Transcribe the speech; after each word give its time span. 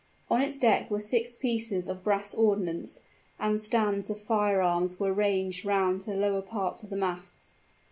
On 0.31 0.41
its 0.41 0.57
deck 0.57 0.89
were 0.89 0.99
six 0.99 1.37
pieces 1.37 1.87
of 1.87 2.03
brass 2.03 2.33
ordnance; 2.33 3.01
and 3.39 3.61
stands 3.61 4.09
of 4.09 4.19
fire 4.19 4.59
arms 4.59 4.99
were 4.99 5.13
ranged 5.13 5.63
round 5.63 6.01
the 6.01 6.15
lower 6.15 6.41
parts 6.41 6.81
of 6.81 6.89
the 6.89 6.95
masts. 6.97 7.53